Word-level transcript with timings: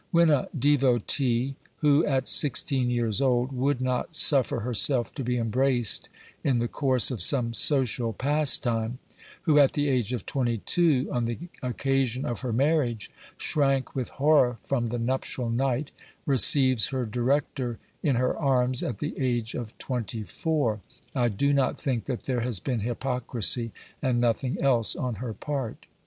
When 0.09 0.31
a 0.31 0.49
devotee, 0.57 1.57
who, 1.75 2.03
at 2.07 2.27
sixteen 2.27 2.89
years 2.89 3.21
old, 3.21 3.51
would 3.51 3.79
not 3.79 4.15
suffer 4.15 4.61
herself 4.61 5.13
to 5.13 5.23
be 5.23 5.37
embraced 5.37 6.09
in 6.43 6.57
the 6.57 6.67
course 6.67 7.11
of 7.11 7.21
some 7.21 7.53
social 7.53 8.11
pastime; 8.11 8.97
who 9.43 9.59
at 9.59 9.73
the 9.73 9.87
age 9.89 10.11
of 10.11 10.25
twenty 10.25 10.57
two, 10.57 11.07
on 11.11 11.25
the 11.25 11.37
occasion 11.61 12.25
of 12.25 12.39
her 12.39 12.51
marriage, 12.51 13.11
shrank 13.37 13.93
with 13.95 14.09
horror 14.09 14.57
from 14.63 14.87
the 14.87 14.97
nuptial 14.97 15.51
night, 15.51 15.91
receives 16.25 16.87
her 16.87 17.05
director 17.05 17.77
in 18.01 18.15
her 18.15 18.35
arms 18.35 18.81
at 18.81 18.97
the 18.97 19.13
age 19.19 19.53
of 19.53 19.77
twenty 19.77 20.23
four, 20.23 20.81
I 21.13 21.29
do 21.29 21.53
not 21.53 21.79
think 21.79 22.05
that 22.05 22.23
there 22.23 22.41
has 22.41 22.59
been 22.59 22.79
hypocrisy 22.79 23.71
and 24.01 24.19
nothing 24.19 24.59
else 24.59 24.95
on 24.95 25.17
her 25.17 25.35
part. 25.35 25.85